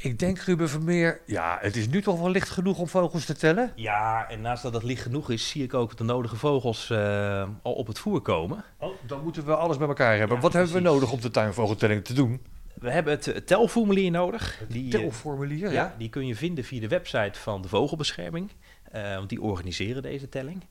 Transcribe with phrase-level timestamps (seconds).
[0.00, 3.34] Ik denk, Ruben Vermeer, ja, het is nu toch wel licht genoeg om vogels te
[3.34, 3.72] tellen?
[3.74, 7.48] Ja, en naast dat het licht genoeg is, zie ik ook de nodige vogels eh,
[7.62, 8.64] al op het voer komen.
[8.78, 10.36] Oh, dan moeten we alles bij elkaar hebben.
[10.36, 12.40] Ja, Wat hebben we nodig om de tuinvogeltelling te doen?
[12.74, 14.62] We hebben het eh, telformulier nodig.
[14.68, 18.50] Die, eh, Telformulier, ja, die kun je vinden via de website van de Vogelbescherming.
[18.92, 20.64] want die organiseren deze telling.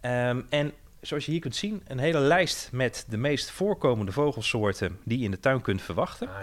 [0.00, 4.98] Ehm, en zoals je hier kunt zien, een hele lijst met de meest voorkomende vogelsoorten
[5.04, 6.28] die je in de tuin kunt verwachten.
[6.28, 6.34] Ah,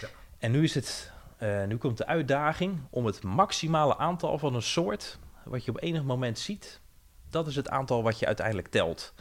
[0.00, 0.08] ja.
[0.38, 4.62] En nu, is het, eh, nu komt de uitdaging om het maximale aantal van een
[4.62, 6.80] soort, wat je op enig moment ziet,
[7.30, 9.14] dat is het aantal wat je uiteindelijk telt.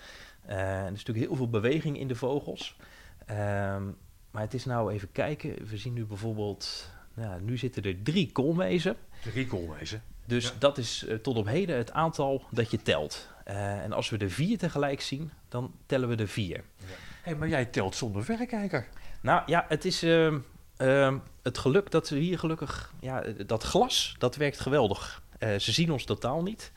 [0.45, 2.77] Eh, er is natuurlijk heel veel beweging in de vogels.
[3.25, 3.83] Ehm,
[4.31, 5.67] maar het is nou even kijken.
[5.67, 8.95] We zien nu bijvoorbeeld, nou, nu zitten er drie koolmezen.
[9.23, 10.03] Drie koolmezen.
[10.25, 10.51] Dus Ja.
[10.59, 13.27] dat is eh, tot op heden het aantal dat je telt.
[13.43, 16.63] En als we er vier tegelijk zien, dan tellen we er vier.
[17.23, 18.87] Hé, maar jij telt zonder verrekijker.
[19.21, 20.05] Nou ja, het is
[20.79, 22.93] ehm, het geluk dat we hier gelukkig...
[22.99, 25.21] Ja, eh, dat glas, dat werkt geweldig.
[25.39, 26.71] Eh, ze zien ons totaal niet.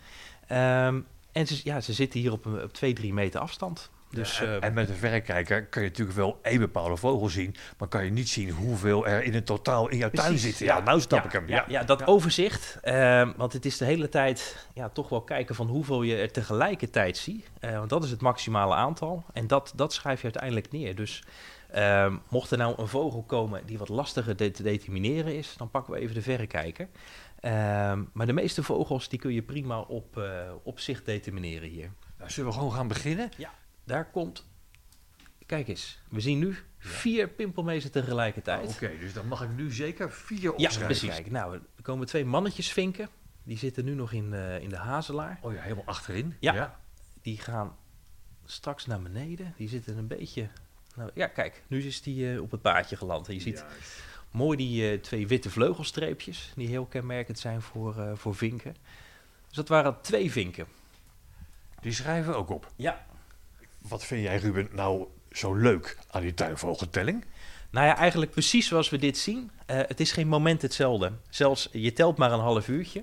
[0.47, 1.01] Ehm,
[1.33, 3.91] en ze, ja, ze zitten hier op, een- op twee, drie meter afstand.
[4.11, 7.29] Dus Ja, en, eh, en met een verrekijker kan je natuurlijk wel één bepaalde vogel
[7.29, 10.67] zien, maar kan je niet zien hoeveel er in het totaal in jouw tuin zitten.
[10.67, 10.83] Ja, ja.
[10.83, 11.49] nou snap ja, ik hem.
[11.49, 12.79] Ja, ja, dat overzicht.
[12.83, 16.31] ehm, want het is de hele tijd ja, toch wel kijken van hoeveel je er
[16.33, 17.51] tegelijkertijd ziet.
[17.61, 19.25] Eh, want dat is het maximale aantal.
[19.33, 20.95] En dat, dat schrijf je uiteindelijk neer.
[20.95, 21.23] Dus
[21.73, 25.71] ehm, mocht er nou een vogel komen die wat lastiger de- te determineren is, dan
[25.71, 26.89] pakken we even de verrekijker.
[27.41, 31.91] Ehm, maar de meeste vogels die kun je prima op, eh, op zicht determineren hier.
[32.19, 33.31] Nou, zullen we gewoon gaan beginnen?
[33.85, 34.45] Daar komt,
[35.47, 38.69] kijk eens, we zien nu vier pimpelmezen tegelijkertijd.
[38.75, 40.87] Oké, dus dan mag ik nu zeker vier Ja, opschrijven.
[40.87, 41.09] precies.
[41.09, 43.09] Kijk, nou, er komen twee mannetjesvinken.
[43.45, 45.39] Die zitten nu nog in, eh, in de hazelaar.
[45.43, 46.35] Oh ja, helemaal achterin.
[46.41, 46.81] Ja.
[47.23, 47.77] Die gaan
[48.45, 49.55] straks naar beneden.
[49.57, 50.49] Die zitten een beetje...
[50.95, 53.29] Nou, ja, kijk, nu is die eh, op het paadje geland.
[53.29, 54.03] En je ziet Juist.
[54.31, 56.53] mooi die eh, twee witte vleugelstreepjes...
[56.57, 58.77] die heel kenmerkend zijn voor, eh, voor vinken.
[59.47, 60.67] Dus dat waren twee vinken.
[61.81, 62.73] Die schrijven we ook op.
[62.77, 63.07] Ja.
[63.79, 67.25] Wat vind jij, Ruben, nou zo leuk aan die tuinvogeltelling?
[67.71, 69.51] Nou ja, eigenlijk precies zoals we dit zien.
[69.67, 71.13] Eh, het is geen moment hetzelfde.
[71.31, 73.03] Zelfs, je telt maar een half uurtje.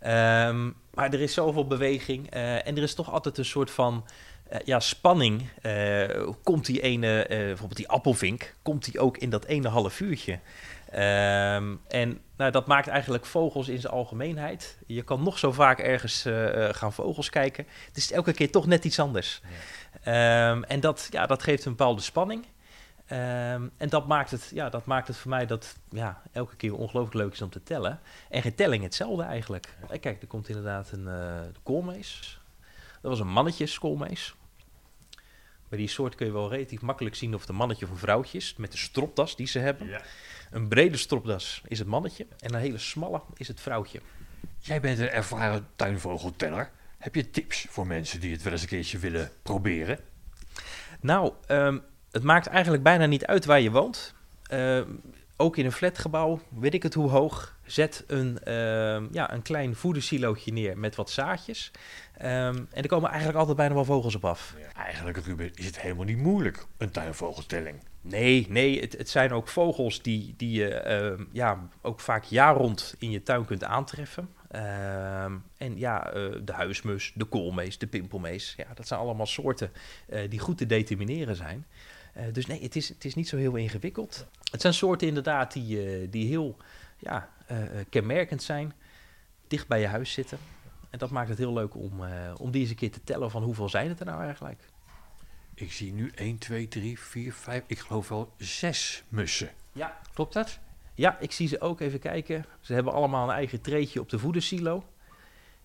[0.00, 2.30] Ehm, maar er is zoveel beweging.
[2.30, 4.04] eh, en er is toch altijd een soort van
[4.64, 5.48] ja, spanning.
[5.62, 10.00] Eh, komt die ene, eh, bijvoorbeeld die appelvink, komt die ook in dat ene half
[10.00, 10.38] uurtje?
[10.90, 14.78] Ehm, en nou, dat maakt eigenlijk vogels in zijn algemeenheid.
[14.86, 17.66] Je kan nog zo vaak ergens eh, eh, gaan vogels kijken.
[17.86, 19.40] Het is elke keer toch net iets anders.
[20.02, 22.46] Ehm, en dat, ja, dat geeft een bepaalde spanning.
[23.06, 26.74] Ehm, en dat maakt, het, ja, dat maakt het voor mij dat ja, elke keer
[26.74, 28.00] ongelooflijk leuk is om te tellen.
[28.28, 29.74] En geen telling hetzelfde eigenlijk.
[29.88, 32.40] Eh, Kijk, er komt inderdaad een uh, koolmees.
[33.00, 34.34] Dat was een mannetjeskoolmees.
[35.70, 37.98] Bij die soort kun je wel relatief makkelijk zien of het een mannetje of een
[37.98, 38.54] vrouwtje is.
[38.56, 39.86] Met de stropdas die ze hebben.
[39.86, 40.02] Ja.
[40.50, 42.26] Een brede stropdas is het mannetje.
[42.38, 44.00] En een hele smalle is het vrouwtje.
[44.58, 46.70] Jij bent een ervaren tuinvogelteller.
[46.98, 49.98] Heb je tips voor mensen die het wel eens een keertje willen proberen?
[51.00, 51.78] Nou, ehm,
[52.10, 54.14] het maakt eigenlijk bijna niet uit waar je woont.
[54.42, 54.88] Ehm,
[55.40, 59.74] ook in een flatgebouw, weet ik het hoe hoog, zet een, ehm, ja, een klein
[59.74, 61.70] voedersilootje neer met wat zaadjes.
[62.16, 64.54] Ehm, en er komen eigenlijk altijd bijna wel vogels op af.
[64.76, 67.78] Eigenlijk, Ruben, is het helemaal niet moeilijk, een tuinvogeltelling.
[68.00, 72.56] Nee, nee, het, het zijn ook vogels die, die je ehm, ja, ook vaak jaar
[72.56, 74.28] rond in je tuin kunt aantreffen.
[75.56, 79.70] En ja, eh, de huismus, de koolmees, de pimpelmees, ja, dat zijn allemaal soorten
[80.08, 81.66] eh, die goed te determineren zijn.
[82.12, 84.26] Eh, dus nee, het is, het is niet zo heel ingewikkeld.
[84.50, 86.56] Het zijn soorten inderdaad die, eh, die heel
[87.00, 88.72] ja, eh, eh, kenmerkend zijn,
[89.48, 90.38] dicht bij je huis zitten.
[90.90, 93.30] En dat maakt het heel leuk om, eh, om die eens een keer te tellen
[93.30, 94.62] van hoeveel zijn het er nou eigenlijk.
[95.54, 99.50] Ik zie nu 1, 2, 3, 4, 5, ik geloof wel zes mussen.
[99.72, 100.58] Ja, Klopt dat?
[100.94, 102.44] Ja, ik zie ze ook even kijken.
[102.60, 104.84] Ze hebben allemaal een eigen treetje op de voedersilo.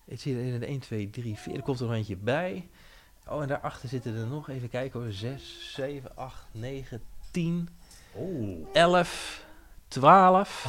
[0.04, 1.54] Ik zie er in 1, 2, 3, 4.
[1.54, 2.68] Er komt er nog eentje bij.
[3.28, 7.00] Oh, en daarachter zitten er nog, even kijken hoor, 6, 7, 8, 9,
[7.30, 7.68] 10,
[8.12, 8.66] Oh.
[8.72, 9.44] 11,
[9.88, 10.66] 12.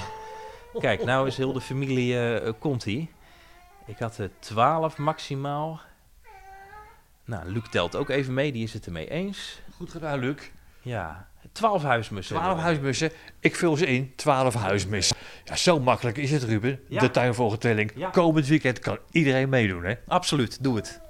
[0.79, 3.11] Kijk, nou is heel de familie, eh, komt ie.
[3.85, 5.79] Ik had er 12 maximaal.
[7.25, 9.59] Nou, Luc telt ook even mee, die is het ermee eens.
[9.75, 10.49] Goed gedaan, Luc.
[10.81, 12.35] Ja, 12 huismussen.
[12.35, 12.69] 12 hebben we.
[12.71, 13.11] huismussen.
[13.39, 14.13] Ik vul ze in.
[14.15, 15.17] 12 huismussen.
[15.43, 16.79] Ja, zo makkelijk is het, Ruben.
[16.87, 16.99] Ja.
[16.99, 17.91] De tuinvogeltelling.
[17.95, 18.09] Ja.
[18.09, 19.93] Komend weekend kan iedereen meedoen, hè?
[20.07, 21.01] Absoluut, doe het.